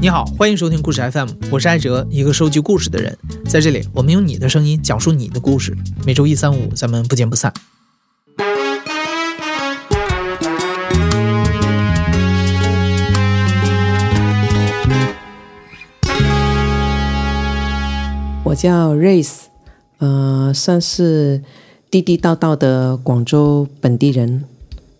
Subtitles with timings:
[0.00, 3.18] 你好，欢迎收听故事 FM，我是艾哲，一个收集故事的人。
[3.48, 5.76] 在这里，我们用你的声音讲述你的故事。
[6.06, 7.52] 每周一、三、五，咱们不见不散。
[18.44, 19.38] 我叫 Race，
[19.98, 21.42] 呃，算是
[21.90, 24.44] 地地道道的广州本地人，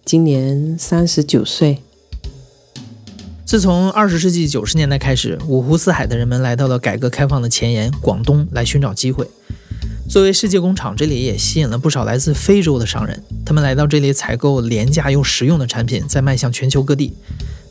[0.04, 1.78] 今年三十九岁。
[3.48, 9.26] 自从二十世纪九十年代开始，五湖四海的人们来到了改革开放的前沿——广东，来寻找机会。
[10.06, 13.24] 作为世界工厂，这里也吸引了不少来自非洲的商人。
[13.46, 17.14] 他们来到这里采购廉价又实用的产品，再卖向全球各地。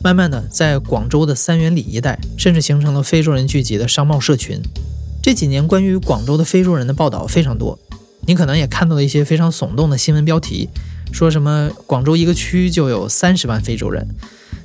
[0.02, 4.60] 慢慢的，在广州的三元里一带，甚至形成了非洲人聚集的商贸社群。
[5.22, 7.78] 这几年，关于广州的非洲人的报道非常多。
[8.26, 10.68] 你可能也看到了一些非常耸动的新闻标题，
[11.12, 14.04] 说什么广州一个区就有三十万非洲人。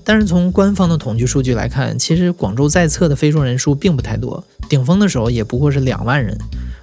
[0.05, 6.37] 但是从官方的统计数据来看，其实广州在册的非洲人数并不太多，顶峰的时候也不过是两万人。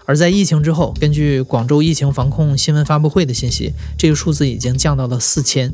[0.06, 5.72] 而在疫情之后，根据广州疫情防控新闻发布会的信息，这个数字已经降到了四千。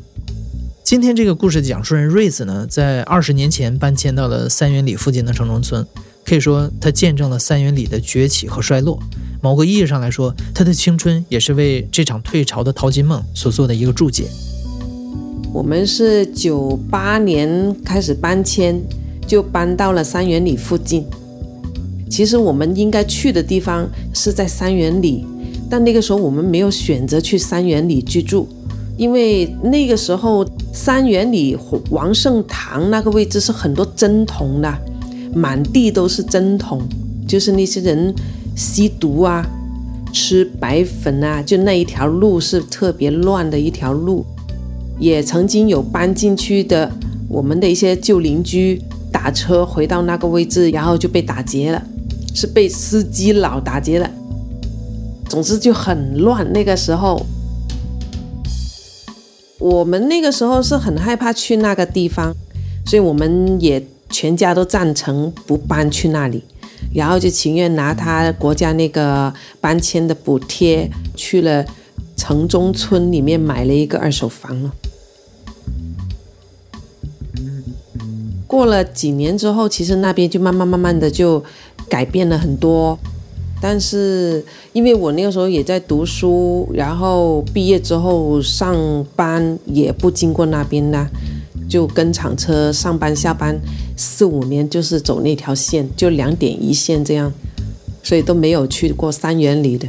[0.83, 5.85] 今天这个故事讲述人瑞子呢，在二十年前搬迁到了三元里附近的城中村，
[6.25, 8.99] 可以说他见证了三元里的崛起和衰落。
[9.41, 14.29] 某个意义上来说，他的青春也是为这场退潮的淘金梦所做的一个注解。
[15.57, 18.79] 我们是九八年开始搬迁，
[19.25, 21.03] 就搬到了三元里附近。
[22.07, 25.25] 其实我们应该去的地方是在三元里，
[25.67, 28.47] 但那个时候我们没有选择去三元里居住，
[28.97, 31.57] 因为那个时候三元里
[31.89, 34.71] 王圣堂那个位置是很多针筒的，
[35.33, 36.79] 满地都是针筒，
[37.27, 38.13] 就是那些人
[38.55, 39.43] 吸毒啊、
[40.13, 44.23] 吃白粉啊，就那一条路是特别乱的一条路。
[44.99, 46.91] 也曾经有搬进去的，
[47.27, 48.81] 我们的一些旧邻居
[49.11, 51.81] 打车回到那个位置，然后就被打劫了，
[52.33, 54.09] 是被司机佬打劫了。
[55.29, 56.51] 总之就很乱。
[56.53, 57.25] 那个时候，
[59.59, 62.33] 我们那个时候是很害怕去那个地方，
[62.85, 66.41] 所以我们也全家都赞成不搬去那里，
[66.93, 71.65] 然后就情愿拿他国家那个搬迁的补贴去了
[72.27, 74.73] 城中村里面买了一个二手房了。
[78.45, 81.41] 过了几年之后，其实那边就慢慢慢慢的就
[81.87, 82.99] 改变了很多。
[83.61, 84.43] 但是
[84.73, 88.75] 因为我那个时候也在读书，然后毕业之后上
[89.15, 91.07] 班也不经过那边呢，
[91.69, 93.57] 就跟厂车上班下班
[93.95, 97.31] 四五年就是走那条线，就两点一线这样，
[98.03, 99.87] 所以都没有去过三元里的。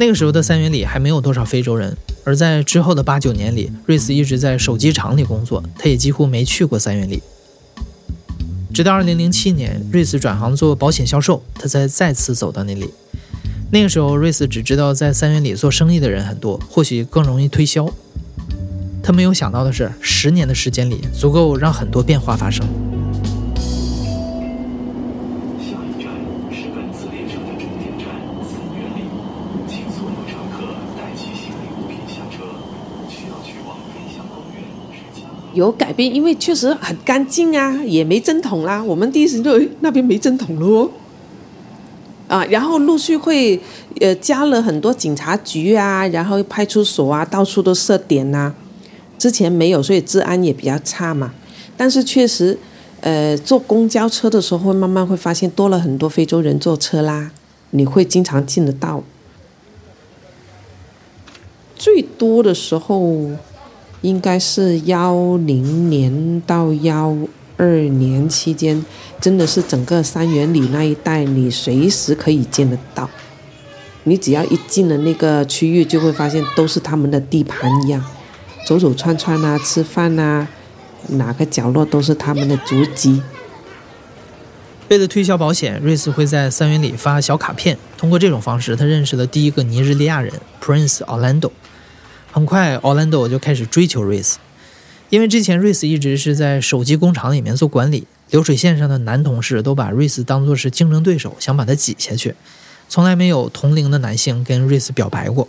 [0.00, 1.94] 那个时候的三元里还没有多少非洲人。
[2.24, 7.22] 而在之后的八九年里，瑞斯一直在手机厂里工作，他也几乎没去过三元里。
[8.72, 12.88] 直到二零零七年，瑞斯转行做保险销售，他才再次走到那里。
[13.70, 17.86] 那个时候，瑞斯只知道在三元里做生意的人很多，或许更容易推销。
[19.02, 22.66] 他没有想到的是，十年的时间里，足够让很多变化发生。
[35.54, 38.82] 有改变，因为确实很干净啊，也没针筒啦。
[38.82, 40.90] 我们第一时间就那边没针筒了哦，
[42.28, 43.60] 啊，然后陆续会
[44.00, 48.54] 呃加了很多警察局啊，然后派出所啊，到处都设点呐。
[49.18, 51.32] 之前没有，所以治安也比较差嘛。
[51.76, 52.56] 但是确实，
[53.00, 57.30] 呃，坐公交车的时候会慢慢会发现多了很多非洲人坐车啦，
[57.70, 59.02] 你会经常见得到。
[61.76, 63.28] 最多的时候。
[64.02, 67.16] 应该是幺零年到幺
[67.56, 68.84] 二年期间，
[69.20, 73.08] 真的是整个三元里那一带，你随时可以见得到。
[74.04, 78.02] 你只要一进了那个区域，就会发现都是他们的地盘一样，
[78.66, 80.48] 走走串串啊，吃饭啊，
[81.08, 83.22] 哪个角落都是他们的足迹。
[84.88, 90.32] 为了推销保险，瑞斯会在三元里发小卡片，通过这种方式，他认识了第一个尼日利亚人
[90.64, 91.50] Prince Orlando。
[92.32, 94.38] 很快，Orlando 就开始追求瑞斯，
[95.08, 102.36] 因为之前瑞斯一直是在手机工厂里面做管理，流水线上的男同事都把瑞斯当作是竞争对手，想把他挤下去，
[102.88, 105.48] 从来没有同龄的男性跟瑞斯表白过。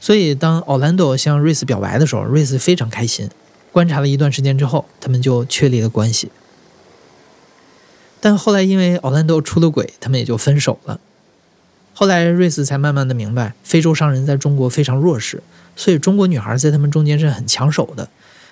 [0.00, 3.30] 所以，当 Orlando 向瑞斯表白的时候，瑞斯非常开心。
[3.70, 6.30] 观察了一段时间之后，他们就确立了关系。
[8.20, 11.00] 但后来因为 Orlando 出了轨，他们也就分手了。
[11.94, 15.42] 后来，瑞斯才慢慢的明白，非洲商人在中国非常弱势。
[15.74, 18.08] 所以中国女孩在他们中间是很抢手的，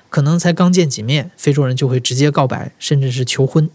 [0.09, 3.69] 可能才刚见几面，非洲人就会直接告白，甚至是求婚。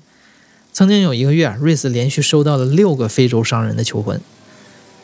[0.74, 4.20] 曾经有一个月，瑞斯连续收到了六个非洲商人的求婚。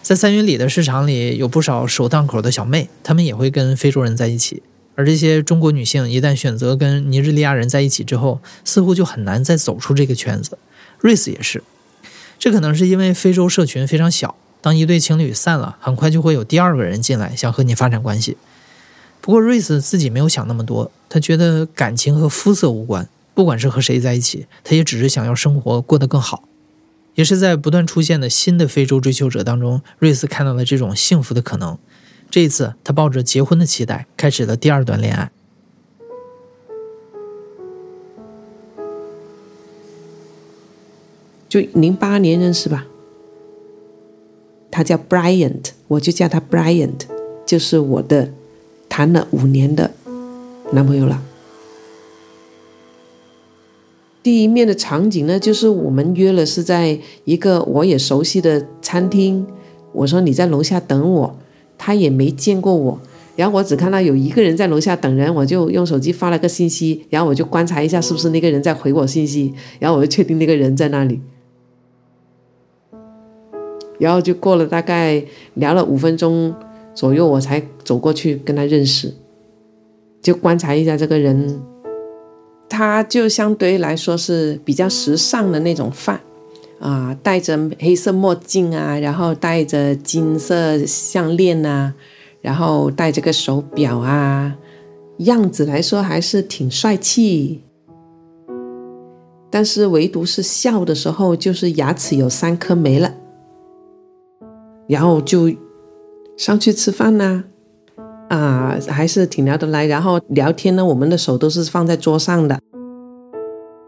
[0.02, 4.64] 在三元里的市场里，有不少守档口的小妹，她们也会跟非洲人在一起。
[4.96, 10.58] 而这些中国女性一旦选择跟尼日利亚人在一起之后，似乎就很难再走出这个圈子。
[11.00, 11.64] 瑞斯也是，
[12.38, 18.38] 这可能是因为非洲社群非常小，当一对情侣散了，很快就会有第二个人进来想和你发展关系。
[19.20, 23.08] 不过瑞斯自己没有想那么多，他觉得感情和肤色无关。
[23.34, 26.44] 不管是和谁在一起，他也只是想要生活过得更好。
[27.16, 31.78] 也是在不断出现的新的非洲追求者当中，瑞斯看到了这种幸福的可能。
[32.30, 35.32] 这一次，他抱着结婚的期待，开始了第二段恋爱。
[41.50, 42.86] 就零八年认识吧。
[44.72, 47.02] 他叫 Bryant，我就叫他 Bryant，
[47.46, 48.32] 就是我的
[48.90, 49.92] 谈了五年的
[50.72, 51.22] 男朋友了。
[54.24, 59.46] 第一面的场景呢，就是我们约了是在一个我也熟悉的餐厅。
[59.94, 61.36] 我说你在楼下等我，
[61.78, 63.00] 他也没见过我，
[63.36, 71.20] 然后我只看到有一个人在楼下等人，我就用手机发了个信息，然后我就观察一下是不是那个人在回我信息，然后我就确定那个人在那里，
[74.02, 76.52] 然后就过了大概聊了五分钟
[76.96, 79.14] 左右，我才走过去跟他认识，
[80.24, 81.62] 就观察一下这个人。
[82.68, 86.20] 他就相对来说是比较时尚的那种范，
[86.80, 91.94] 啊，戴着黑色墨镜啊，然后戴着金色项链呐，
[92.42, 94.56] 然后戴着个手表啊，
[95.20, 97.62] 样子来说还是挺帅气。
[99.50, 103.14] 但是唯独是笑的时候，就是牙齿有三颗没了，
[104.92, 105.50] 然后就
[106.36, 107.46] 上去吃饭呐。
[108.28, 109.86] 啊，还是挺聊得来。
[109.86, 112.60] 然后聊天呢，我们的手都是放在桌上的。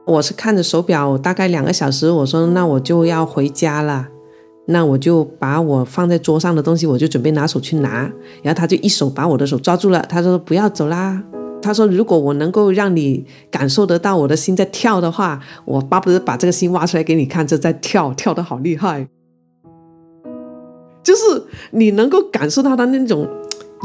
[0.06, 2.10] 我是看着手表，大概两个小时。
[2.10, 4.08] 我说那我就要回家了，
[4.68, 8.10] 那我就把我放在桌上的东西，我就准备拿手去拿。
[8.42, 11.22] 然后他就一手把我的手抓住了，他说不要走啦。
[11.62, 19.08] 他说如果我能够让你感受得到我的心在跳的话，我巴不得把这个心挖出来给你看，这在跳，跳得好厉害。
[21.04, 23.28] 就是你能够感受到他那种。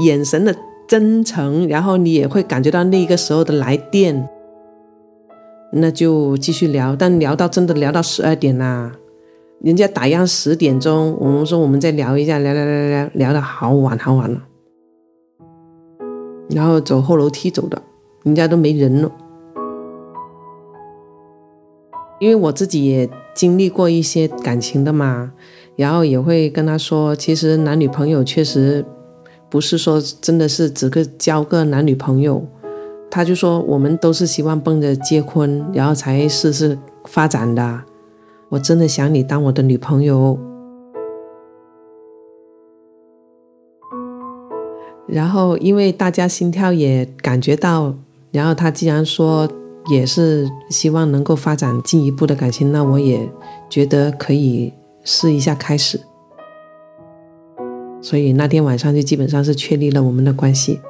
[0.00, 0.54] 眼神的
[0.86, 4.28] 真诚，然后你也会感觉到那个时候的来电，
[5.72, 6.94] 那就继续聊。
[6.94, 8.92] 但聊到真的聊到十二点啦，
[9.60, 14.40] 人家打烊十点钟，我们说我们再聊一下，聊聊聊聊聊到好晚好晚了，
[16.50, 17.82] 然后走后楼梯走的，
[18.22, 19.10] 人家都没人了。
[22.20, 25.32] 因为我自己也经历过一些感情的嘛，
[25.78, 28.84] 然后也会跟他说，其实男女朋友确实。
[29.50, 32.46] 不是说真的是只个交个男女朋友，
[33.10, 37.80] 他就说我们都是希望奔着结婚，然后才试试发展的。
[38.50, 40.38] 我真的想你当我的女朋友。
[45.06, 47.94] 然后因为大家心跳也感觉到，
[48.30, 49.48] 然后他既然说
[49.90, 53.26] 也是希望能够发展进一步的感情，那我也
[53.70, 54.74] 觉得可以
[55.04, 56.00] 试一下开始。
[58.00, 60.80] 所以那天晚上就基本上是确立了我们的关系。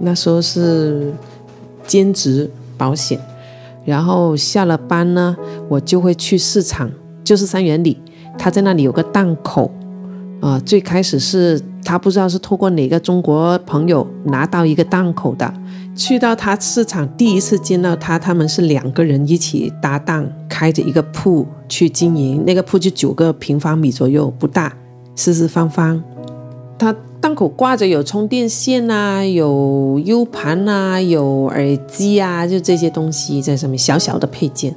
[0.00, 1.12] 那时候是
[1.86, 3.18] 兼职保险，
[3.86, 5.34] 然后下了班呢，
[5.68, 6.90] 我就会去市场，
[7.22, 7.98] 就是三元里，
[8.36, 9.70] 他在那里有个档口，
[10.44, 15.50] 啊，最开始是他不知道是透过哪个中国朋友拿到一个档口的。
[15.96, 22.44] 去到他市场，第一次见到他，他们是两个人一起搭档，开着一个铺去经营。
[22.46, 24.76] 那个铺就九个平方米左右，不大，
[25.16, 26.02] 四四方方。
[26.76, 34.76] 他档口挂着有充电线啊，有 U 盘啊，有耳机啊，就这些东西在上面，小小的配件。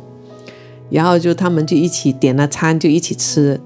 [0.90, 3.60] 然后就他们就一起点了餐，就一起吃。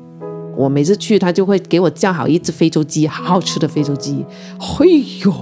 [0.55, 4.25] 我每次去，他就会给我叫好一只非洲鸡，好好吃的非洲鸡。
[4.59, 5.33] 嘿呦！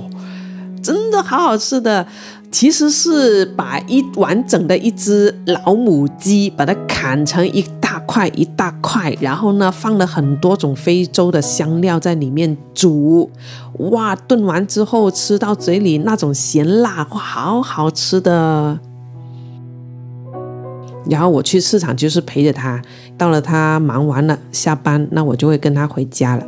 [0.82, 2.08] 真的好好吃的，
[2.50, 13.30] 其实是把一完整的一只老母鸡，把它砍成一大块一大块，然后呢放了很多种非洲的香料在里面煮，
[13.92, 18.80] 哇，炖完之后吃到嘴里那种咸辣，哇，好好吃的。
[21.10, 22.82] 然后我去市场就是陪着他，
[23.20, 26.48] 到了他忙完了下班，那我就会跟他回家了。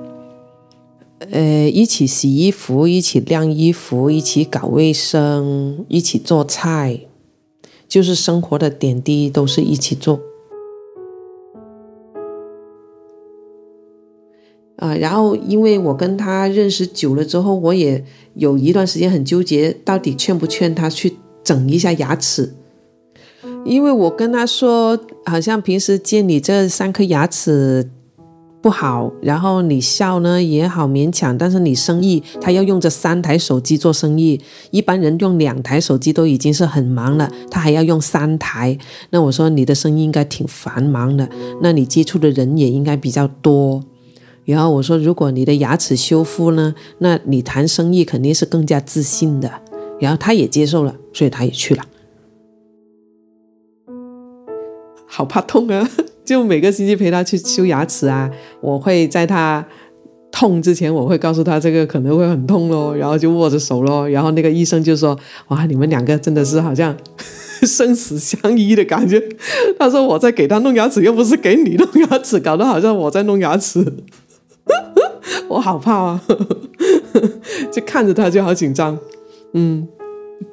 [1.30, 7.02] 呃，一起洗衣服，一起晾衣服，一起搞卫生，一起做菜，
[7.88, 10.20] 就是生活的点滴都是一起做。
[14.78, 22.56] 啊，然后因为我跟他认识久了之后，我也有一段时间很纠结，到底劝不劝他去整一下牙齿。
[23.64, 27.90] 因为我跟他说，好像平时见你这三颗牙齿
[28.62, 34.40] 不好，然后你笑呢也好勉强，但是你生意他要用这三台手机做生意，
[34.72, 38.78] 一般人用两台手机都已经是很忙了，他还要用三台。
[39.12, 41.28] 那我说你的生意应该挺繁忙的，
[41.62, 43.84] 那你接触的人也应该比较多。
[44.44, 49.52] 然后我说，如果你的牙齿修复呢，那你谈生意肯定是更加自信的。
[50.00, 51.84] 然后他也接受了，所以他也去了。
[55.14, 55.90] 好怕痛啊！
[56.24, 58.32] 就每个星期陪他去修牙齿啊。
[58.62, 59.64] 我会在他
[60.32, 64.10] 痛之前，我会告诉他这个可能会很痛咯，然后就握着手咯。
[64.10, 65.18] 然后那个医生就说
[65.50, 66.96] ：“哇，你们两个真的是好像
[67.64, 69.22] 生死相依的感觉。”
[69.78, 73.86] 他说：“我在给他弄牙齿，又不是给你弄牙齿，搞得好像我在弄牙齿。
[75.50, 76.24] ”我好怕啊！
[77.70, 78.98] 就看着他就好紧张。
[79.54, 79.86] 嗯，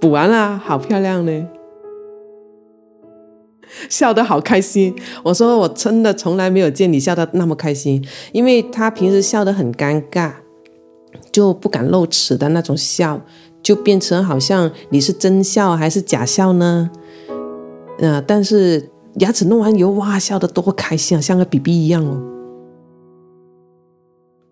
[0.00, 1.46] 补完了，好漂亮呢。
[3.88, 10.32] 笑得好开心，我说我真的从来没有见你笑得那么开心，因为他平时笑得很尴尬，
[11.30, 13.20] 就不敢露齿的那种笑，
[13.62, 16.90] 就变成好像你是真笑还是假笑呢？
[17.98, 22.22] 呃，但是牙齿弄完以后，哇，笑得多开心啊，像个 BB 一样哦，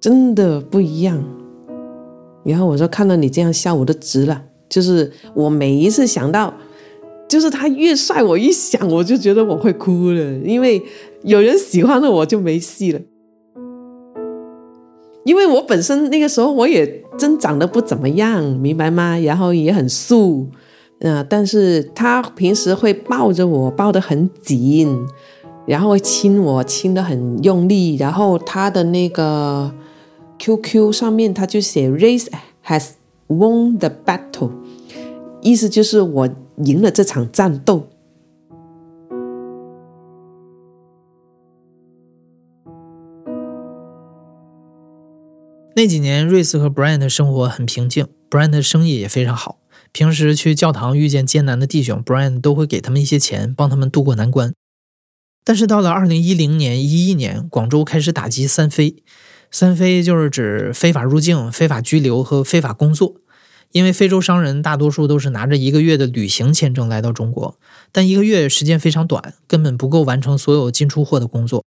[0.00, 1.23] 真的不一样。
[2.44, 6.52] 然后我说看到你这样笑，我都值了，就是我每一次想到。
[7.28, 10.80] 就是他越帅，我一想我就觉得我会哭了，因为
[11.23, 13.00] 有人喜欢了我就没戏了。
[15.25, 19.18] 因为我本身那个时候我也真长得不怎么样，明白吗？
[19.18, 20.47] 然后也很素，
[21.00, 24.97] 嗯，但是他平时会抱着我，抱得很紧，
[25.66, 29.75] 然后亲我，亲得很用力，然后他的那个
[30.38, 32.28] QQ 上面他就写 “Race
[32.64, 32.90] has
[33.26, 34.52] won the battle”，
[35.42, 36.28] 意思就是我。
[36.65, 37.89] 赢了这场战斗。
[45.75, 49.59] 那几年，瑞斯和 Brian 的生活很平静，Brian 的生意也非常好。
[49.93, 54.55] 平时去教堂遇见艰难的弟兄，Brian 都会给他们一些钱，帮他们渡过难关。
[55.45, 58.97] 但是到了二零一零年、一一年，广州开始打击三非，
[59.51, 63.17] 三非就是指非法入境、非法居留和非法工作。
[63.73, 67.58] 因为非洲商人大多数都是拿着一个月的旅行签证来到中国，
[67.92, 71.64] 但一个月时间非常短，根本不够完成所有进出货的工作，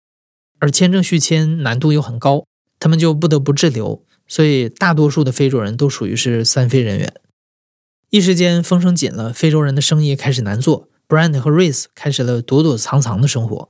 [0.60, 2.46] 而签证续签难度又很高，
[2.80, 7.14] 他们就不得不滞留，所以大多数的非洲人都属于是三非人员。
[8.10, 13.70] 一时间风声紧了，非洲人的生意开始难做，Brand 和 Race 开始了躲躲藏藏的生活。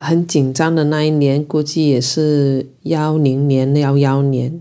[0.00, 4.60] 很紧张的那一年，估计也是幺零年、幺幺年。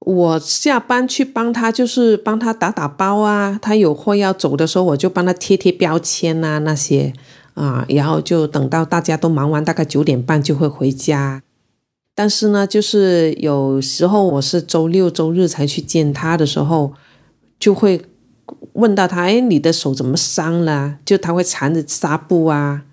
[0.00, 3.58] 我下班去帮他，就是帮他打打包啊。
[3.60, 7.12] 他有货要走的时候，我就帮他贴贴标签啊，那些
[7.54, 7.84] 啊。
[7.88, 11.42] 然后就等到大家都忙完，大概九点半就会回家。
[12.14, 16.94] 但是呢，就是有时候我是周六周日才去见他的时候，
[17.58, 18.02] 就会
[18.72, 22.84] 问到他：“哎，你的手怎么伤了？”就他会缠着纱布啊。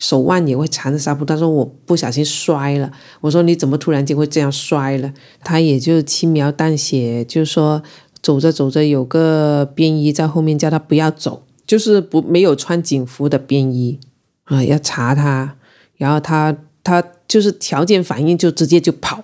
[0.00, 2.90] 手腕也会缠着纱布，他说我不小心摔了。
[3.20, 5.12] 我说你怎么突然间会这样摔了？
[5.44, 7.82] 他也就轻描淡写，就说
[8.22, 14.00] 走着走着有个便衣在后面叫他不要走，就是不没有穿警服的便衣
[14.44, 15.56] 啊，要查他。
[15.96, 19.22] 然后他他就是条件反应就直接就跑，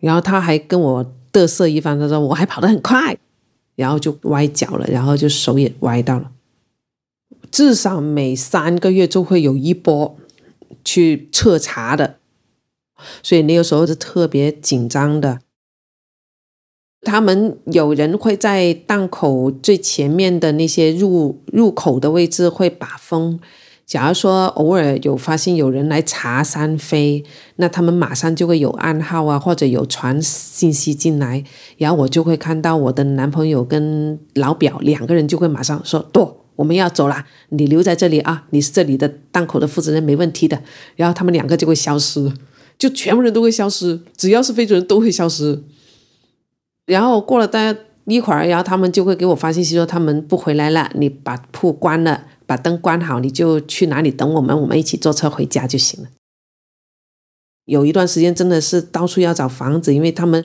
[0.00, 3.14] 然后他还跟我嘚瑟一番，他说我还跑得很快，
[3.74, 6.30] 然后就崴脚了，然后就手也歪到了。
[7.50, 10.16] 至少每三个月就会有一波
[10.84, 12.16] 去彻查的，
[13.22, 15.40] 所以那个时候是特别紧张的。
[17.02, 23.38] 他们有人会在档口最前面的那些入入口的位置会把风。
[23.84, 27.22] 假如说偶尔有发现有人来查三飞，
[27.54, 31.44] 那他们马上就会有暗号啊，或者有传信息进来，
[31.78, 36.45] 然后我就会看到我的男朋友跟老表两个人就会马上说躲。
[36.56, 38.46] 我们要走了，你留在这里啊！
[38.50, 40.62] 你是这里的档口的负责人，没问题的。
[40.96, 42.32] 然后他们两个就会消失，
[42.78, 45.62] 就全部人都会消失，只要是非洲人都会消失。
[46.86, 56.08] 然后过了大一会儿，然后他们就会给我发信息说他们不回来了，你把铺关了，把灯关好，你就去哪里等我们，我们一起坐车回家就行了。
[57.64, 60.44] 有一段时间真的是到处要找房子，因为他们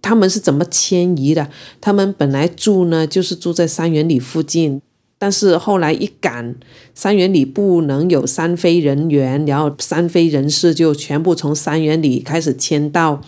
[0.00, 1.50] 他们是怎么迁移的？
[1.80, 4.80] 他们本来住呢，就是住在三元里附近。
[5.18, 6.54] 但是后来一赶，
[6.94, 13.22] 三元里不能有三非人员，然后三非人士就全部从三元里开始迁到，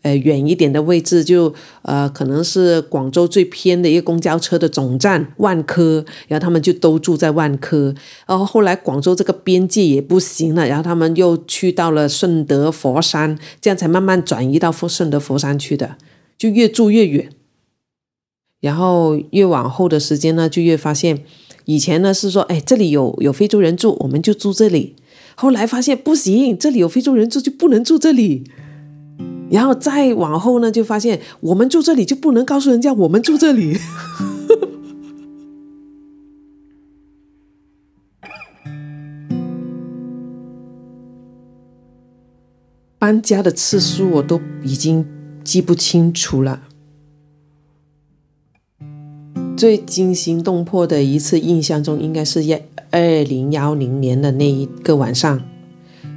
[0.00, 1.52] 呃远一点的位置，就
[1.82, 7.94] 呃可能是广州最偏的一个公交车的总站万科，然后他们就都住在万科。
[8.26, 15.96] 然后后来广州这个边界也不行了，然后他们又去到了顺德佛山，这样才慢慢转移到顺德佛山去的，
[16.38, 17.28] 就越住越远。
[18.66, 21.22] 然后越往后的时间呢，就越发现，
[21.66, 24.96] 以前呢是说，哎，这里有有非洲人住，我们就住这里。
[25.36, 28.42] 后来发现不行，这里有非洲人住就不能住这里。
[29.52, 33.78] 然后再往后呢，就发现我们住这里就不能告诉人家我们住这里。
[42.98, 45.06] 搬家的次数我都已经
[45.44, 46.62] 记不清楚了。
[49.56, 52.60] 最惊心动魄的一次印象中，应该是二
[52.90, 55.40] 二零幺零年的那一个晚上，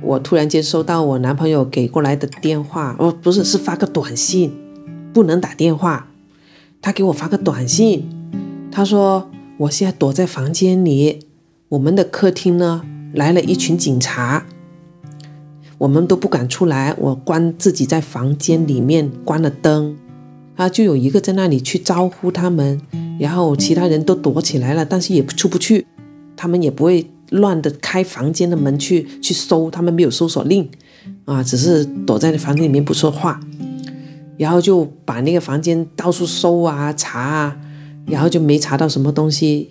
[0.01, 4.51] 我突然间收到我男朋友给过来的电话，哦，不是，是发个短信，
[5.13, 6.07] 不能打电话。
[6.81, 8.09] 他给我发个短信，
[8.71, 11.19] 他说我现在躲在房间里，
[11.69, 14.45] 我们的客厅呢来了一群警察，
[15.77, 19.97] 我们都不敢出来，我关自己在房间里面关了灯，
[20.59, 22.81] 啊，就有一个在那里去招呼他们。
[23.17, 25.85] 然后其他人都躲起来了，但是也出不去，
[26.37, 30.69] 他们也不会乱的开房间的门去去搜，他们没有搜索令，
[31.25, 33.37] 啊，只是躲在那房间里面不说话，
[34.37, 37.57] 然后就把那个房间到处搜啊查啊，
[38.05, 39.69] 然后就没查到什么东西，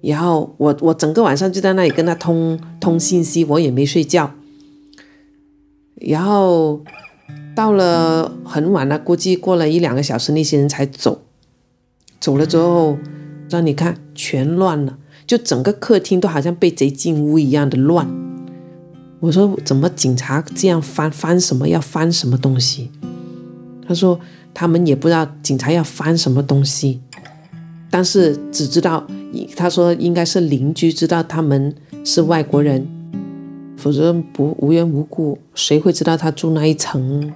[0.00, 4.30] 然后我我整个晚上就在那里跟他通通信息，我也没睡觉，
[5.96, 6.80] 然后
[7.54, 11.22] 到了很晚了，估计过了一两个小时，那些人才走。
[12.20, 12.98] 走了之后，
[13.48, 18.08] 让你看全乱了，就整个客厅都好像被贼进屋一样的乱。
[19.20, 22.90] 我说怎么警察这样翻翻什么要翻什么东西？
[23.86, 24.18] 他说
[24.52, 27.00] 他们也不知道警察要翻什么东西，
[27.90, 29.06] 但是只知道
[29.54, 32.86] 他说应该是邻居知道他们是外国人，
[33.76, 37.32] 否则不无缘无故谁会知道他住那一层？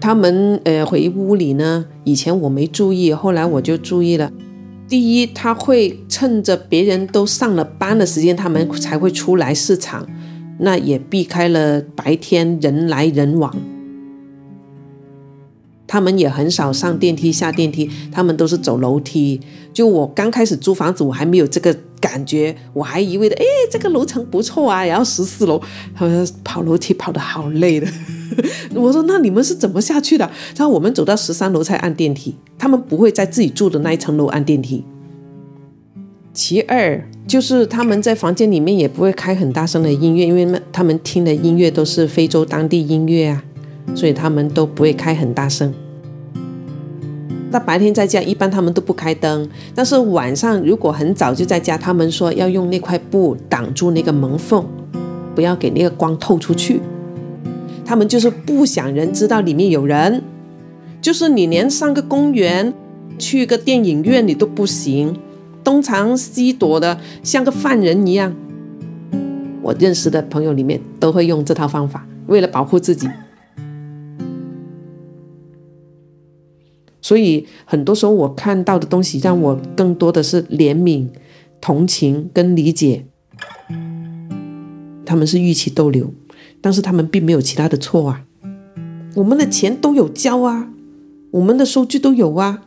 [0.00, 4.32] 他们呃回屋里呢，以前我没注意，后来我就注意了。
[4.88, 10.06] 第一，他会趁着别人都上了班的时间，他们才会出来市场，
[10.58, 13.54] 那也避开了白天人来人往。
[15.86, 19.40] 他们也很少上电梯下电梯，他们都是走楼梯。
[19.72, 24.84] 就我刚开始租房子，我还没有这个感觉，我还以为的，哎，这个楼层不错啊。
[24.84, 25.60] 然后十四楼，
[25.94, 27.86] 他们跑楼梯跑得好累的。
[28.74, 30.24] 我说那你们是怎么下去的？
[30.56, 34.84] 然后我们走到十三楼才按电梯，他们不会在自己住的那一层楼按电梯。
[36.32, 43.42] 其二就是他们在房间里面也不会开很大声的音乐，因为他们听的音乐都是非洲当地音乐啊。
[43.92, 45.74] 所以他们都不会开很大声。
[47.50, 49.48] 那白天在家，一般他们都不开灯。
[49.74, 54.64] 但是晚上如果很早就在家，他们说要用那块布挡住那个门缝，
[55.34, 56.80] 不要给那个光透出去。
[57.84, 60.22] 他们就是不想人知道里面有人。
[61.00, 62.72] 就是你连上个公园、
[63.18, 65.16] 去个电影院你都不行，
[65.64, 68.34] 东藏西躲的，像个犯人一样。
[69.62, 73.08] 我认识的朋友里面都会用这套方法，为了保护自己。
[77.02, 81.08] 所以很多时候我看到的东西，让我更多的是怜悯、
[81.60, 83.06] 同情跟理解。
[85.04, 86.12] 他们是预期逗留，
[86.60, 88.22] 但是他们并没有其他的错啊。
[89.16, 90.70] 我们的钱都有交啊，
[91.32, 92.62] 我们的收据都有啊。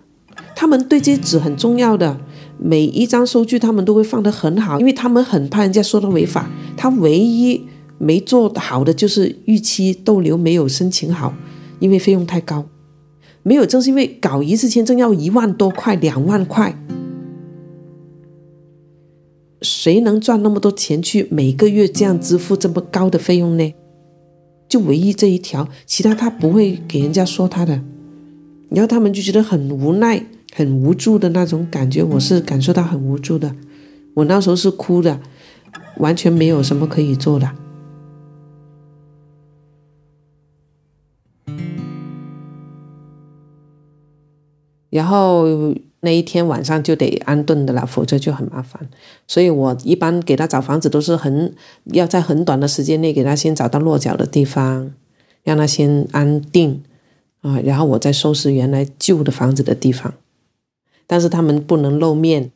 [0.55, 2.19] 他们对这些纸很重要的，
[2.57, 6.49] 每一张收据他们都会放得很好，因为他们很怕人家说他违法。
[6.75, 7.63] 他唯一
[7.97, 11.33] 没做好的就是预期逗留没有申请好，
[11.79, 12.65] 因为费用太高。
[13.43, 16.73] 没有，正是因为搞一次签证要一万多块、两万块，
[19.61, 23.73] 谁能赚那么多钱去每个月这样支付这么高的费用呢？
[24.69, 27.81] 就唯一这一条，其他他不会给人家说他的。
[28.69, 33.53] 然后他们就觉得很无奈、很无助的那种感觉，我是感受到很无助的。
[34.13, 35.19] 我那时候是哭的，
[35.97, 37.51] 完全没有什么可以做的。
[44.93, 45.47] 然后
[46.01, 48.87] 那一天晚上就得安顿的了，否则就很麻烦。
[49.27, 51.51] 所以我一般给他找房子都是很
[51.85, 54.91] 要在很短的时间内给他先找到落脚的地方，
[55.41, 56.83] 让他先安定
[57.41, 60.13] 啊，然后我再收拾原来旧的房子的地方。
[61.07, 62.51] 但是他们不能露面。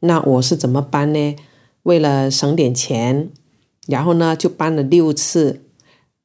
[0.00, 1.36] 那我是怎么搬呢？
[1.84, 3.30] 为了省点钱，
[3.86, 5.62] 然后呢就搬了六次，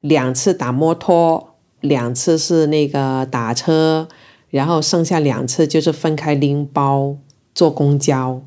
[0.00, 4.06] 两次打摩托，两次是那个打车，
[4.50, 7.16] 然后剩下两次就是分开拎包
[7.54, 8.42] 坐公交。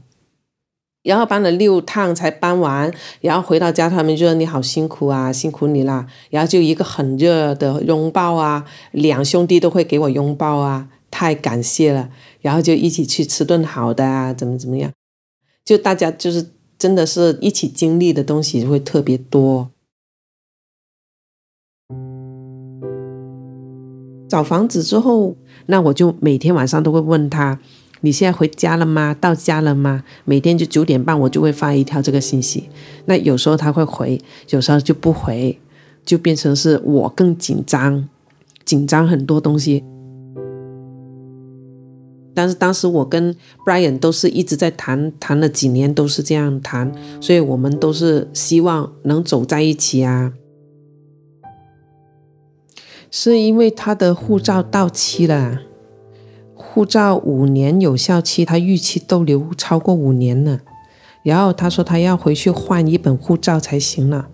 [1.04, 2.90] 然后搬了六趟才搬完，
[3.20, 6.08] 然后回到家，他们就说你好辛苦啊，辛苦你啦。
[6.30, 12.10] 然后就一个很热的拥抱啊，两兄弟都会给我拥抱啊，太感谢了。
[12.40, 14.90] 然后就一起去吃顿好的啊，怎么怎么样？
[15.66, 19.70] 就大家就是真的是一起经历的东西会特别多。
[24.30, 25.36] 找房子之后，
[25.68, 27.60] 那我就每天晚上都会问他。
[28.02, 29.16] 你现在回家了吗？
[29.22, 30.04] 到家了吗？
[30.26, 32.70] 每天就九点半，我就会发一条这个信息。
[33.06, 35.58] 那有时候他会回，有时候就不回，
[36.06, 38.10] 就变成是我更紧张，
[38.66, 39.82] 紧张很多东西。
[42.36, 43.34] 但是当时我跟
[43.66, 50.34] Brian 都是一直在谈，谈了几年都是这样谈，所以我们都是希望能走在一起啊。
[53.16, 55.60] 是因为他的护照到期了。
[56.56, 60.62] 护照五年有效期，他逾期逗留超过五年了。
[61.22, 64.30] 然后他说他要回去换一本护照才行了。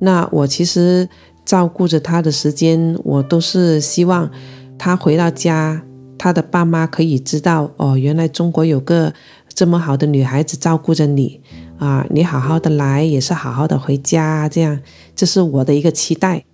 [0.00, 1.08] 那我其实
[1.46, 4.30] 照顾着他的时间，我都是希望
[4.76, 5.82] 他回到家，
[6.18, 9.14] 他的爸妈可以知道哦，原来中国有个
[9.54, 11.40] 这么好的女孩子照顾着你
[11.78, 14.78] 啊，你好好的来也是好好的回家，这样
[15.16, 16.44] 这是我的一个期待。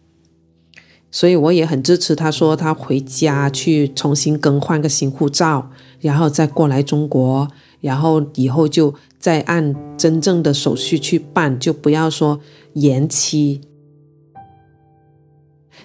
[1.15, 7.47] 所以我也很支持他，说他回家去重新更换个新护照，然后再过来中国，
[7.81, 12.41] 然后以后就再按真正的手续去办，就不要说
[12.73, 13.61] 延期。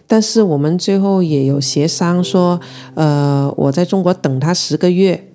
[0.07, 2.59] 但是我们最后也有协商说，
[2.95, 5.31] 呃，我在中国等他十个月，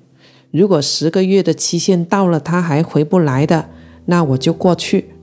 [0.51, 3.69] 如果十个月的期限到了他还回不来的，
[4.07, 5.14] 那我就过去。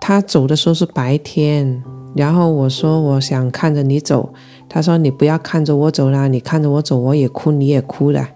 [0.00, 1.82] 他走的时候是白天，
[2.16, 4.32] 然后我说我想看着你走，
[4.68, 8.26] 他说你不要看着我走啦，你看着我走我也哭，你也哭的，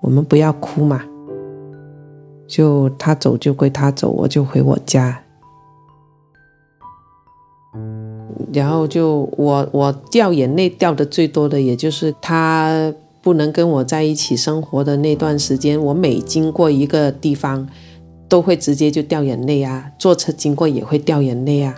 [0.00, 1.04] 我们不要哭嘛。
[2.48, 5.22] 就他走就归他走，我就回我家。
[8.52, 17.68] 然后就我我掉眼泪掉的最多的，也就是他不能跟我在一起生活的那段时间，我每经过一个地方。
[18.32, 21.74] 都会直接就掉眼泪啊，坐车经过也会掉眼泪啊。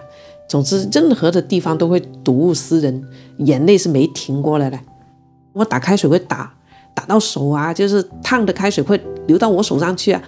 [0.49, 3.03] 总之，任何的地方都会睹物思人，
[3.39, 4.79] 眼泪是没停过来的。
[5.53, 6.55] 我打开水会打，
[6.95, 10.23] 打到手啊，就是烫的开水会流到我手上去啊。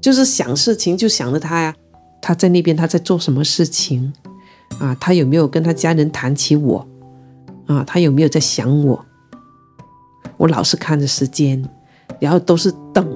[0.00, 1.74] 就是想事情就想着他呀，
[2.22, 4.10] 他在那边他在做什么事情
[4.78, 4.96] 啊？
[4.98, 6.86] 他有没有跟他家人谈起我
[7.66, 7.84] 啊？
[7.84, 9.04] 他有没有在想我？
[10.38, 11.62] 我老是看着时间，
[12.18, 13.06] 然后都是等。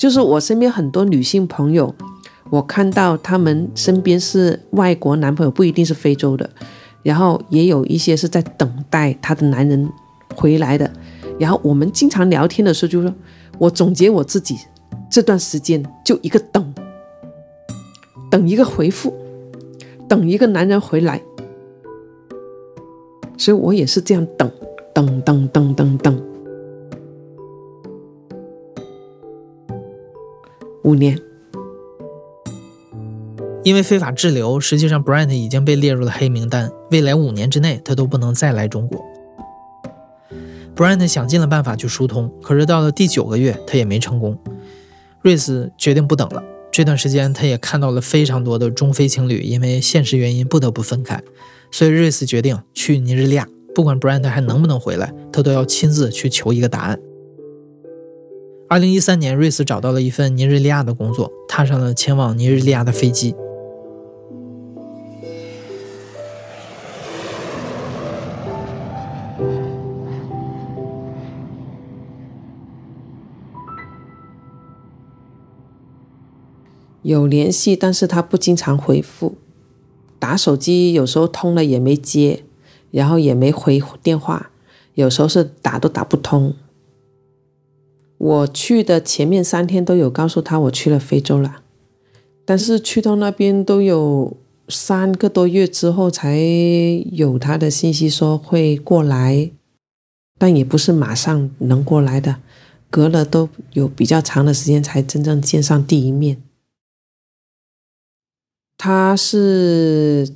[0.00, 1.94] 就是我身边很多女性朋友，
[2.48, 6.48] 我看到她们身边是外国男朋友，不一定是非洲的，
[7.02, 9.92] 然后也有一些是在等待她的男人
[10.34, 10.90] 回来的。
[11.38, 13.14] 然后我们经常聊天的时候就说，
[13.58, 14.56] 我总结我自己
[15.10, 16.74] 这段时间就一个等，
[18.30, 19.14] 等一个回复，
[20.08, 21.20] 等一个男人回来，
[23.36, 24.50] 所以我也是这样等，
[24.94, 26.29] 等等等等等。
[30.82, 31.20] 五年，
[33.62, 39.04] 因为非法滞留，实际上 Brent 已经被列入了黑名单，未来五年之内他都不能再来中国。
[40.74, 44.38] Brent 想尽了办法去疏通，可是到了第九个月，他也没成功。
[45.20, 46.42] 瑞斯决定不等了。
[46.72, 51.22] 这段时间，他也看到了非常多的中非情侣因为现实原因不得不分开，
[51.70, 56.98] 所以瑞斯决定去尼日利亚，不管 Brent 还能不能回来，他都要亲自去求一个答案。
[58.70, 63.34] 二零一三年，瑞斯找到了一份尼日利亚的工作，踏上了前往尼日利亚的飞机。
[77.02, 79.36] 有联系，但是他不经常回复，
[80.20, 82.44] 打手机有时候通了也没接，
[82.92, 84.52] 然后也没回电话，
[84.94, 86.54] 有时候是打都打不通。
[88.20, 91.62] 我去的前面三天都有告诉他我去了非洲了，
[92.44, 94.36] 但是去到那边都有
[94.68, 96.38] 三个多月之后才
[97.12, 99.50] 有他的信息说会过来，
[100.36, 102.36] 但也不是马上能过来的，
[102.90, 106.42] 隔了都有比较长的时间才真正见上第一面。
[108.76, 110.28] 他是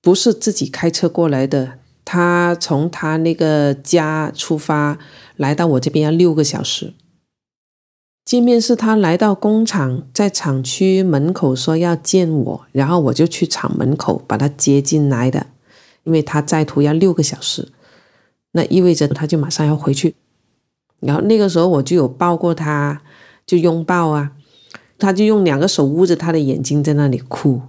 [0.00, 1.78] 不是自己开车过来的？
[2.04, 4.98] 他从他那个家出发
[5.42, 6.94] 来到我这边要六个小时。
[8.24, 15.48] 见面是他来到工厂，在厂区门口说要见我，然后我就去厂门口把他接进来的，
[16.04, 17.72] 因为他在途要六个小时，
[18.52, 20.14] 那意味着他就马上要回去。
[21.00, 23.02] 然后那个时候我就有抱过他，
[23.44, 24.32] 就拥抱啊，
[24.96, 27.60] 他就用两个手捂着他的眼睛在那里哭，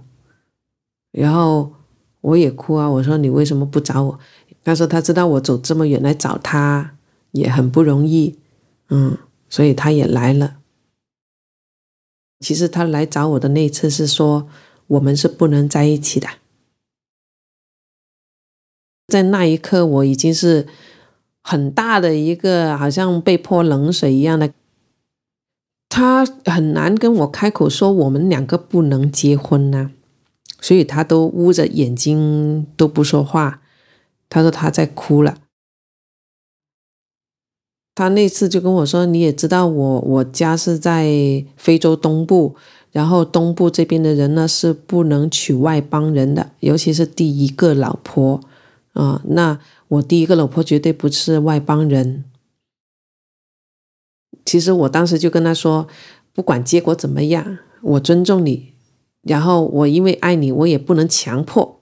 [1.10, 1.72] 然后
[2.20, 4.18] 我也哭啊，我说你为什么不找我？
[4.62, 6.93] 他说他知道我走这么远来找他
[7.34, 8.38] 也很不容易，
[8.88, 9.18] 嗯。
[9.50, 10.56] 所以他也来了。
[12.40, 14.48] 其实他来找我的那次是说，
[14.88, 16.26] 我们是不能在一起的。
[19.06, 20.66] 在那一刻，我已经是
[21.40, 24.52] 很大的一个，好像被泼冷水一样的。
[25.88, 29.92] 他很难跟我开口说我们两个不能结婚呢，
[30.60, 33.62] 所以他都捂着眼睛都不说话。
[34.28, 35.43] 他说他在哭了。
[37.94, 41.06] 他那次就跟我说：“你也知道，我我家是在
[41.56, 42.56] 非洲东部，
[42.90, 48.40] 然后东部这边的人呢是不能娶外邦人的，尤其是第一个老婆
[48.94, 49.22] 啊。
[49.26, 52.24] 那我第一个老婆绝对不是外邦人。
[54.44, 55.86] 其实我当时就跟他说，
[56.32, 58.72] 不管结果怎么样，我尊重你，
[59.22, 61.80] 然后我因为爱你，我也不能强迫。”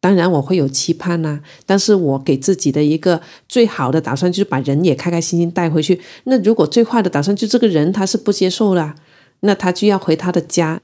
[0.00, 6.00] 当然我会有期盼呐，但是我给自己的一个最好的打算就是把人也开开心心带回去。
[6.24, 8.94] 那如果最坏的打算就这个人他是不接受了，
[9.40, 10.80] 那他就要回他的家。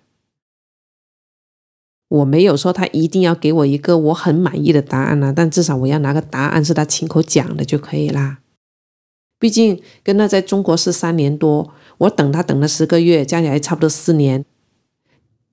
[2.09, 8.39] 我没有说他一定要给我一个我很满意的答案啊，但至少我要拿个答案是他亲口讲的就可以啦。
[9.39, 14.45] 毕竟跟他在中国是三年多，我等他等了十个月，加起来差不多四年，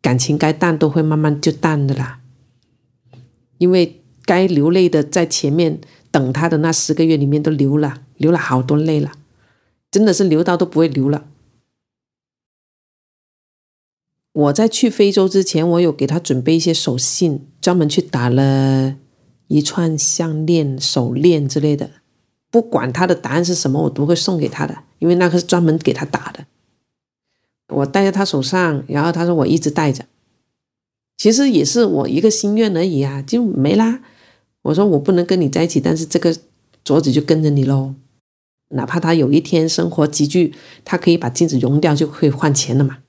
[0.02, 2.20] 感情该淡都会慢慢就淡的啦。
[3.60, 9.12] 因为该流泪的在前面等他的那十个月里面都流了，流了好多泪了，
[9.92, 11.28] 真的是流到都不会流了。
[14.32, 18.96] 我在去非洲之前，我有给他准备一些手信，专门去打了
[19.48, 21.90] 一串项链、手链之类的。
[22.52, 26.46] 不管他的答案是什么，我都会送给他的，因为那个是专门给他打的。
[27.68, 30.06] 我戴在他手上，然后他说我一直戴着。
[31.20, 34.02] 其实也是我一个心愿而已啊，就没啦。
[34.62, 36.34] 我说我不能跟你在一起，但是这个
[36.86, 37.94] 镯子就跟着你喽。
[38.70, 40.56] 哪怕他有一天生活拮据，
[40.86, 43.00] 他可以把镜子融掉，就可以换钱了嘛。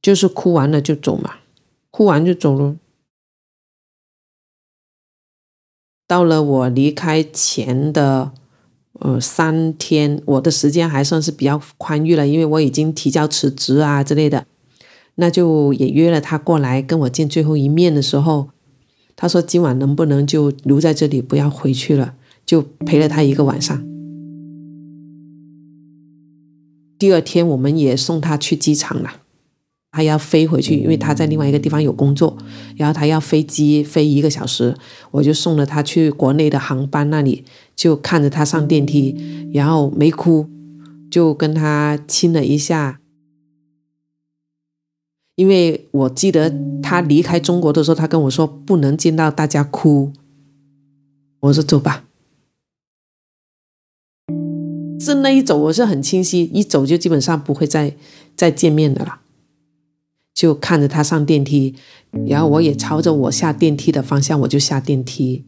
[0.00, 1.40] 就是哭完了就走嘛，
[1.90, 2.76] 哭完就走了。
[6.06, 8.32] 到了我离开前的
[8.92, 14.46] 呃三天，我的时间还算是比较宽裕了，因为我已经提交辞职啊之类的。
[15.20, 18.50] 那就也约了他过来跟我见最后一面的时候，
[19.16, 22.14] 他说今晚能不能就留在这里，不要回去了，
[22.46, 23.84] 就陪了他一个晚上。
[26.96, 29.10] 第二天我们也送他去机场了，
[29.90, 32.38] 他要飞回去，因为他在另外一个地方有工作，
[32.76, 34.76] 然后他要飞机飞一个小时，
[35.10, 39.16] 我就送了他去国内的航班那里，就看着他上电梯，
[39.52, 40.46] 然后没哭，
[41.10, 43.00] 就跟他亲了一下。
[45.38, 50.12] 因为我记得他离开中国的时候，他跟我说不能见到大家哭。
[51.38, 52.06] 我说走吧，
[54.98, 57.94] 是那一走我是很清晰，一走就基本上不会再
[58.34, 59.20] 再见面的了。
[60.34, 61.76] 就看着他上电梯，
[62.26, 65.44] 然后我也朝着我下电梯的方向，我就下电梯。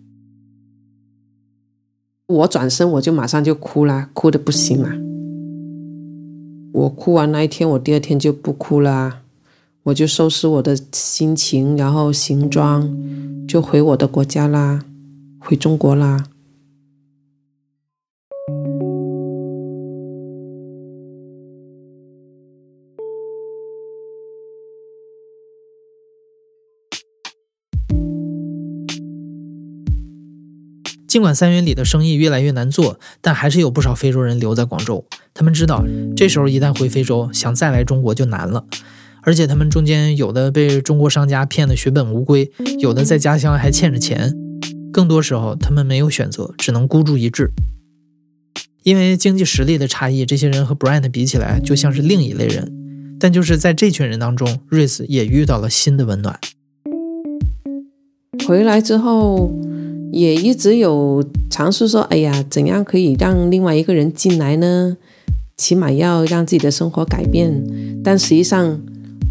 [2.28, 4.92] 我转身我就马上就哭了，哭的不行了。
[6.74, 9.22] 我哭完那一天，我第二天就不哭了。
[9.84, 12.88] 我就收拾我的心情，然后行装，
[13.48, 14.84] 就回我的国家啦，
[15.38, 16.24] 回中国啦。
[31.08, 35.04] 尽管三元里的生意越来越难做，但还是有不少非洲人留在广州。
[35.34, 38.64] 他们知道，这时候一旦回非洲，想再来中国就难了。
[39.22, 44.34] 而且他们中间有的被中国商家骗得血本无归，有的在家乡还欠着钱。
[44.92, 47.50] 更多时候，他们没有选择，只能孤注一掷。
[48.82, 52.72] 因为经济实力的差异，这些人和 Brand 比起来就像是另一类人。
[53.20, 56.38] 但就是在这群人当中，，Rice 也遇到了新的温暖。
[58.48, 59.52] 回来之后，
[60.10, 64.96] 也一直有尝试说：“哎呀，怎样可以让另外一个人进来呢？
[65.58, 67.62] 起码要让自己的生活改变。”
[68.02, 68.80] 但实际上，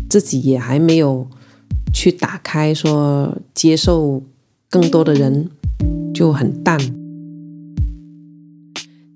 [0.09, 1.27] 自己也还没有
[1.93, 4.23] 去打开，说接受
[4.69, 5.49] 更多的人
[6.13, 6.79] 就很淡。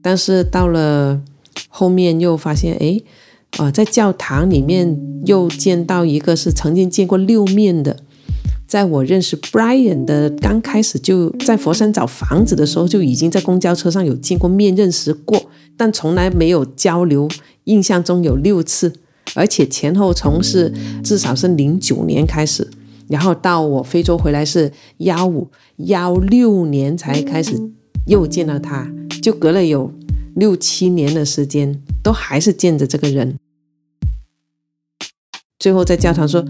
[0.01, 1.21] 但是到了
[1.69, 3.01] 后面又发现，哎，
[3.58, 7.97] 啊，在教堂里面又见到一个是曾经见过六面的。
[8.65, 15.39] 在我认识 Brian 的刚开始就在佛山找房子的时候，就已经在公交车上有见过面认识过，
[15.77, 17.29] 但从来没有交流。
[17.65, 18.91] 印象中有六次，
[19.35, 20.71] 而且前后从是
[21.03, 22.69] 至少是零九年开始，
[23.07, 27.59] 然后到我非洲回来是幺五幺六年才开始
[28.07, 28.91] 又见到他，
[29.21, 29.93] 就隔了有
[30.35, 33.37] 六七年的时间，都还是见着这个人。
[35.59, 36.45] 最后在教堂说。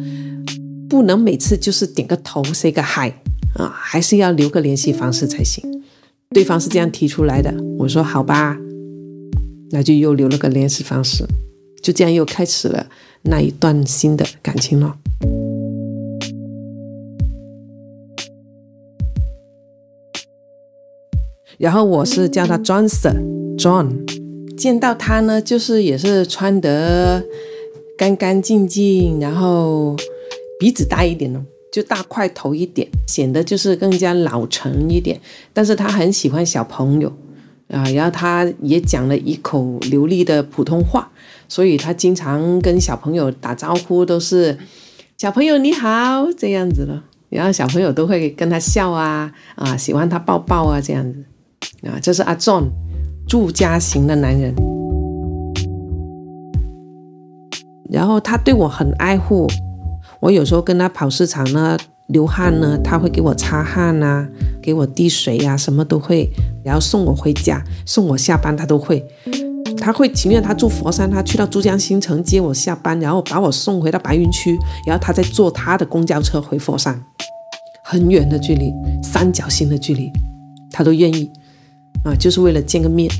[0.89, 3.09] 不能每次就是点个头，say 个 hi
[3.55, 5.81] 啊，还是要留个联系方式才行。
[6.29, 8.59] 对方是这样提出来的，我说好吧，
[9.71, 11.25] 那就又留了个联系方式，
[11.83, 12.87] 就这样又开始了
[13.21, 14.97] 那一段新的感情了。
[21.59, 27.23] 然后我是叫他 John Sir，John，见到他呢，就是也是穿得
[27.95, 29.95] 干干净净，然后。
[30.59, 31.43] 鼻子大一点哦，
[31.73, 35.19] 就大块头一点，显得就是更加老成一点。
[35.51, 37.11] 但是他很喜欢小朋友
[37.67, 41.11] 啊，然后他也讲了一口流利的普通话，
[41.53, 44.57] 所以他经常跟小朋友打招呼都是
[45.19, 47.03] “小朋友你好”这样子了。
[47.29, 51.23] 然后小朋友都会跟他笑啊啊，喜欢他抱抱啊这样子
[51.87, 51.99] 啊。
[52.01, 52.71] 这是阿 John，
[53.27, 54.55] 住家型的男人。
[57.91, 59.47] 然后他对我很爱护。
[60.21, 64.27] 我有时候跟他跑市场呢，流汗呢，他会给我擦汗呐，
[64.59, 66.27] 给我递水呀，什么都会，
[66.65, 69.05] 然后送我回家，送我下班，他都会。
[69.83, 77.03] 他会情愿他住佛山，他去到珠江新城接我下班，然后把我送回到白云区，然后他再坐他的公交车回佛山，
[77.83, 80.09] 很远的距离，三角形的距离，
[80.71, 81.29] 他都愿意
[82.05, 83.11] 啊，就是为了见个面。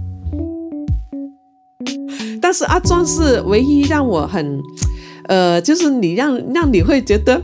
[2.41, 4.61] 但是阿庄是唯一让我很。
[5.29, 7.41] 呃，就是你让让你会觉得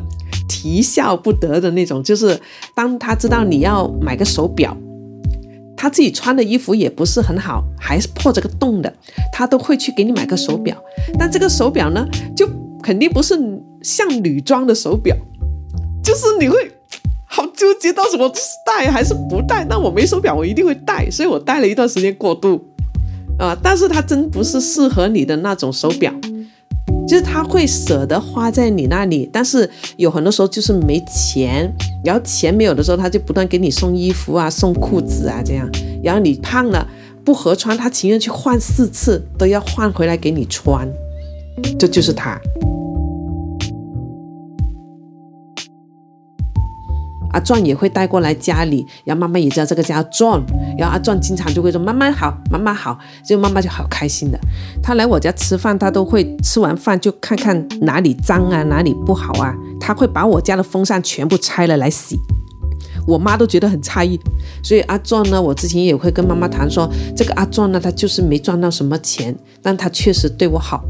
[0.50, 2.38] 啼笑不得的那种，就是
[2.76, 4.76] 当他知道你要买个手表，
[5.82, 8.94] 他自己穿的衣服也不是很好，还是破这个洞的，
[9.32, 10.76] 他都会去给你买个手表。
[11.18, 12.46] 但这个手表呢，就
[12.84, 13.34] 肯定不是
[13.82, 15.16] 像女装的手表，
[16.04, 16.70] 就是你会
[17.26, 18.30] 好纠结到什么
[18.66, 19.66] 戴还是不戴。
[19.70, 22.62] 那我没手表，我一定会戴，所以我戴了一段时间过渡
[23.38, 23.58] 啊。
[23.64, 26.14] 但是它真不是适合你的那种手表。
[27.10, 29.68] 就是他会舍得花在你那里，但是
[29.98, 31.74] 有很多时候就是没钱，
[32.06, 35.68] 然后钱没有的时候，他就不断给你送衣服啊、送裤子啊这样，
[36.04, 36.88] 然后你胖了
[37.26, 40.88] 不合穿，他情愿去换四次都要换回来给你穿，
[41.80, 42.40] 这就是他。
[47.32, 50.44] 阿壮也会带过来家里，然后妈妈也知道这个叫壮，
[50.78, 54.40] 然后阿壮经常就会说妈妈好，妈妈好，就妈妈就好开心的。
[54.82, 62.18] 他来我家吃饭，他都会吃完饭就看看哪里脏啊，哪里不好啊，他会把我家的风扇全部拆了来洗。
[63.08, 64.20] 我妈都觉得很诧异，
[64.64, 70.84] 所以阿壮呢，我之前也会跟妈妈谈说，这个阿壮呢，他就是没赚到什么钱，但他确实对我好。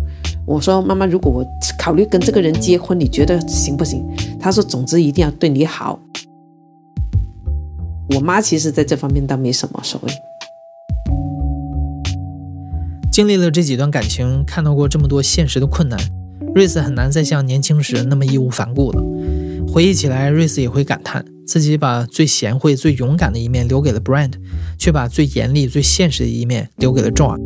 [0.45, 1.45] 我说妈妈，如果我
[1.78, 4.04] 考虑跟这个人结婚，你觉得行不行？
[4.39, 5.97] 他说，总之一定要对你好。
[8.15, 10.12] 我妈其实在这方面倒没什么所谓。
[13.12, 16.00] 经历了这几段感情，看到过这么多现实的困难，
[16.56, 19.04] 瑞斯很难再像年轻时那么义无反顾了。
[19.67, 24.34] 回忆起来，瑞斯也会感叹自己把最贤惠、最勇敢的一面留给了 Brand，
[24.78, 27.39] 却把最严厉、最现实的一面留给了 John。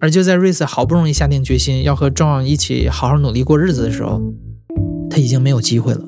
[0.00, 4.22] 而就在瑞斯好不容易下定决心要和 John 一起好好努力过日子的时候，
[5.10, 6.07] 他已经没有机会了。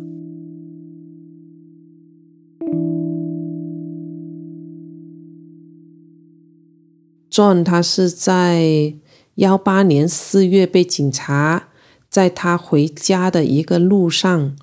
[7.64, 8.94] 他是在
[9.37, 11.68] 幺八年四月被警察
[12.08, 14.56] 在他回家的一个路上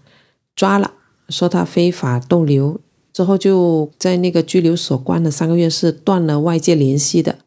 [0.55, 0.93] 抓了，
[1.29, 2.79] 说他非法逗留，
[3.11, 7.39] 之后就在那个拘留所关了三个月，是断了外界联系的。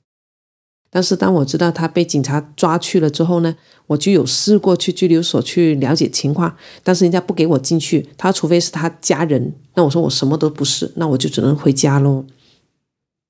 [0.92, 3.54] 但是当我知道他被警察抓去了之后呢，
[3.86, 12.24] 我就有试过去拘留所去了解情况，但是人家不给我进去，他除非是他家人，那我说我什么都不是，那我就只能回家喽。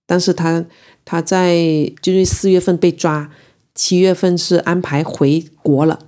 [0.07, 0.65] 但是他
[1.11, 3.29] 他在就是四月份被抓，
[3.75, 5.99] 七月份是安排回国了，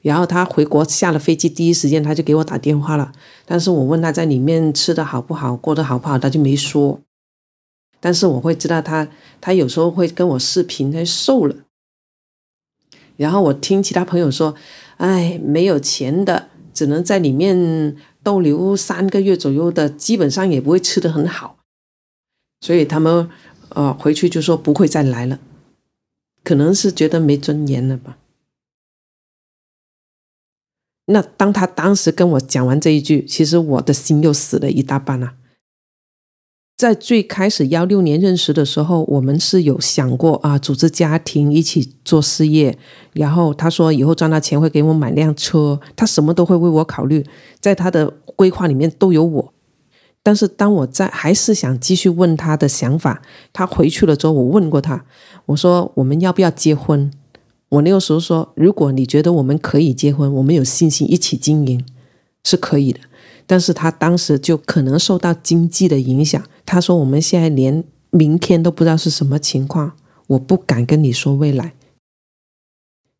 [0.00, 3.12] 然后他回国下了飞机，第一时间他就给我打电话了。
[3.44, 6.98] 但是我问他在里面吃的好不好，过得好不好，他就没说。
[8.00, 9.06] 但是我会知道他
[9.38, 11.54] 他有时候会跟我视频，他瘦了。
[13.18, 14.54] 然后我听其他朋友说，
[14.96, 21.58] 哎，没有钱的只能在里面逗留三个月左右的，基本上也不会吃得很好，
[22.62, 23.28] 所以他们
[23.70, 25.38] 呃回去就说不会再来了，
[26.42, 28.18] 可能是觉得没尊严了吧。
[31.06, 35.34] 那当他当时跟我讲完这一句，其实我的心又死了一大半了。
[36.76, 42.78] 在最开始幺六年认识的时候，我们是有想过啊，组织家庭一起做事业。
[43.14, 47.26] 然后他说以后赚到钱会给我买辆车，他什么都会为我考虑，
[47.58, 49.54] 在他的规划里面都有我。
[50.22, 55.04] 但是当我在还是想继续问他的想法，他回去了之后，我问过他，
[55.46, 57.10] 我说我们要不要结婚？
[57.70, 61.84] 我那个时候说，如果你觉得我们可以结婚，我们有信心一起经营，
[62.44, 63.00] 是可以的。
[63.46, 69.92] 但是他当时就可能受到经济的影响，他说我们现在连明天都不知道是什么情况，
[70.26, 71.72] 我不敢跟你说未来。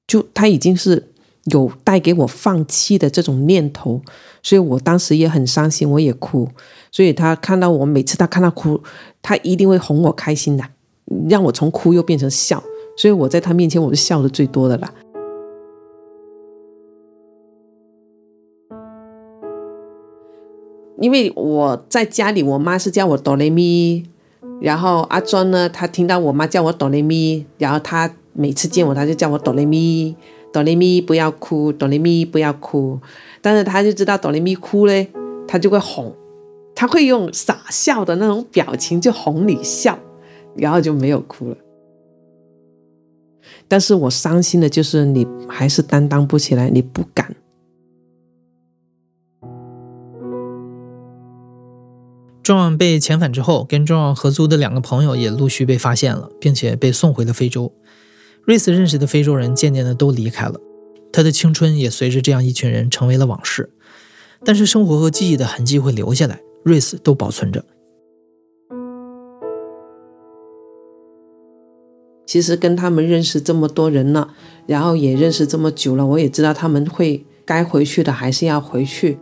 [0.07, 1.11] 就他已经是
[1.51, 4.01] 有带给我放弃的这种念头，
[4.42, 6.49] 所以我当时也很伤心，我也哭。
[6.90, 8.80] 所以他看到我每次他看到哭，
[9.20, 10.64] 他一定会哄我开心的，
[11.28, 12.62] 让我从哭又变成笑。
[12.96, 14.92] 所以我在他面前我是笑的最多的啦。
[21.01, 24.03] 因为我在家里，我妈是叫我哆来咪，
[24.61, 30.16] 然后阿庄呢，他听到我妈叫我哆来咪，然后他每次见我，他就叫我哆来咪，
[30.59, 32.98] 哆来咪不要哭，哆来咪不要哭。
[33.40, 35.09] 但是他就知道哆来咪哭嘞，
[35.46, 36.12] 他就会哄，
[36.74, 39.96] 他会用傻笑的那种表情就哄你笑，
[40.56, 41.56] 然后就没有哭了。
[43.68, 47.36] 但是我伤心的就是你还是担当不起来，你不敢。
[52.42, 57.72] 壮壮被遣返之后，跟壮壮合租的两个朋友也陆续被发现了，并且被送回了非洲。
[58.49, 60.59] 瑞斯认识的非洲人渐渐的都离开了，
[61.12, 63.68] 他的青春也随着这样一群人成为了往事。
[64.42, 67.62] 但是生活和记忆的痕迹会留下来，瑞斯都保存着。
[72.24, 74.32] 其实跟他们认识这么多人了，
[74.66, 79.18] 然后也认识这么久了，我也知道他们会该回去的还是要回去。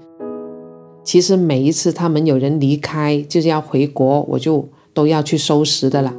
[1.02, 6.14] 其实每一次他们有人离开，就是要回国，我就都要去收拾的了，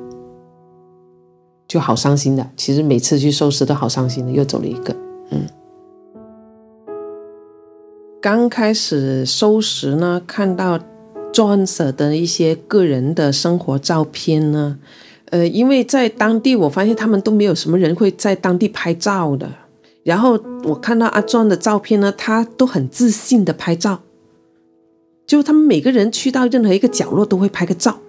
[1.67, 2.49] 就好伤心的。
[2.55, 4.95] 其实每次去收拾都好伤心的，又走了一个。
[5.31, 5.45] 嗯，
[8.21, 10.79] 刚开始收拾呢，看到
[11.33, 14.79] John 的一些个人的生活照片呢，
[15.25, 19.49] 呃，因为在当地我发现他们都没有什么人会在当地拍照的。
[20.03, 24.01] 然后我看到阿 John 的照片呢，他都很自信的拍照。
[25.25, 27.99] 就他们每个人去到任何一个角落都会拍个照，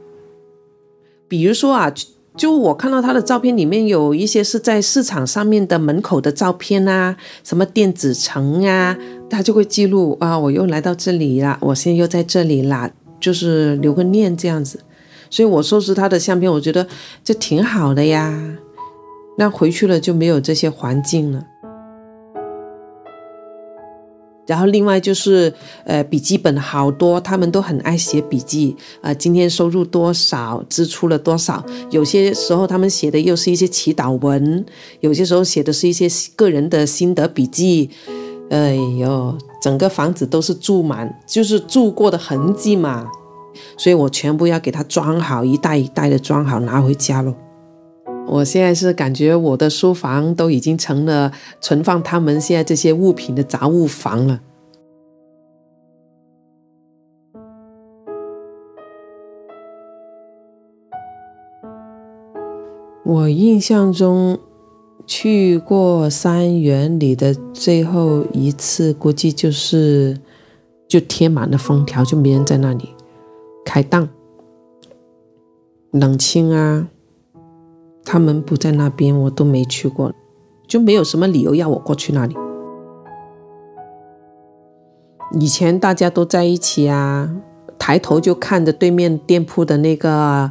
[1.27, 1.93] 比如说啊，
[2.39, 8.97] 就我看到他的照片里面有一些是在市场上面的门口的照片啊，什么电子城啊，
[9.29, 14.79] 他就会记录啊，我又来到这里啦，我现在又在这里啦，就是留个念这样子。
[15.29, 16.87] 所以我收拾他的相片，我觉得
[17.25, 18.57] 这挺好的呀。
[19.37, 21.45] 那回去了就没有这些环境了。
[24.49, 25.53] 然后另外就是，
[25.85, 28.75] 呃，笔记本好多，他们都很爱写笔记。
[29.03, 31.63] 啊，今天收入多少，支出了多少？
[31.91, 34.65] 有些时候他们写的又是一些祈祷文，
[35.01, 37.91] 有些时候写的是一些个人的心得笔记。
[38.49, 43.07] 哎呦，整个房子都是住满，就是住过的痕迹嘛。
[43.77, 47.35] 所以我全部要给他装好，一袋一袋的装好，拿回家喽。
[48.31, 54.41] 我现在是感觉我的书房都已经成了存放他们现在这些物品的杂物房了。
[63.05, 64.39] 我印象中
[65.07, 70.21] 去过三元里的最后一次，估计就是
[70.87, 72.91] 就贴满了封条，就没人在那里
[73.65, 74.07] 开档，
[75.93, 76.89] 冷清啊。
[78.11, 80.11] 他们不在那边，我都没去过，
[80.67, 82.35] 就没有什么理由要我过去那里。
[85.39, 87.31] 以前大家都在一起啊，
[87.79, 90.51] 抬头就看着对面店铺的那个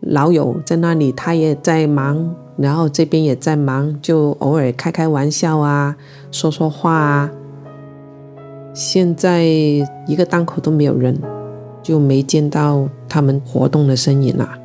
[0.00, 5.94] 老友在那里，他也在忙，然后这边也在忙，就偶尔开开玩笑啊，
[6.30, 7.30] 说说话啊。
[8.72, 11.14] 现在一个档口都没有人，
[11.82, 14.58] 就没见到他们活动的身影啊，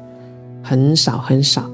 [0.63, 1.69] 很少很少。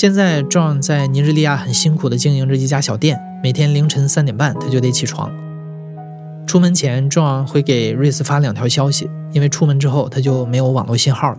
[0.00, 5.28] 现在，John 在尼日利亚很辛苦地经营着一家小店，每天凌晨三点半他就得起床。
[6.46, 11.38] 出门前，John 会给瑞斯发两条消息，因为出门之后他就没有网络信号了。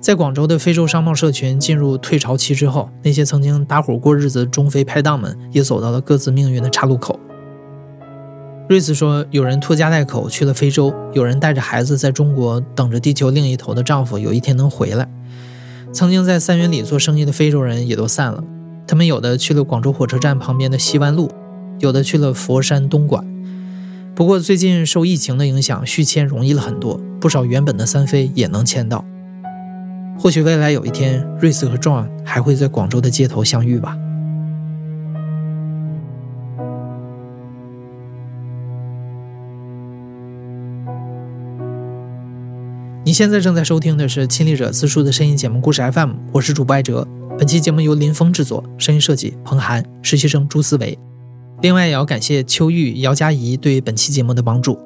[0.00, 7.18] 在广州的非洲商贸社群进入退潮期之后，那些曾经搭伙过日子的中非拍档们也走到了各自命运的岔路口。
[8.68, 15.08] 瑞斯说：“有人拖家带口去了非洲，有人带着孩子在中国等着地球另一头的丈夫有一天能回来。
[15.92, 18.42] 曾经在三元里做生意的非洲人也都散了，
[18.86, 21.30] 他们有的去了广州火车站旁边的西湾路，
[21.80, 23.24] 有的去了佛山东莞。
[24.14, 29.04] 不过最近受疫情的影响，续签容易了很多，不少原本的三非也能签到。”
[30.18, 33.96] 或许未来有一天，瑞斯和 John 还会在广州的街头相遇吧。
[43.20, 47.06] 现在正在收听的是《亲历者自述》的声音节目故事 FM，我是主播艾哲。
[47.38, 50.98] 本期节目由林峰制作，声音设计彭涵，实习生朱思维。
[51.60, 54.78] 另外也要感谢秋玉、姚佳怡对本期节目的帮助。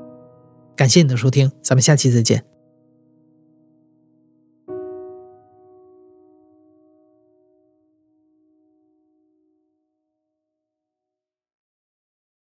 [0.75, 2.54] 感谢你的收听，咱们下期再见。